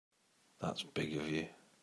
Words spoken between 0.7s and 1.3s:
big of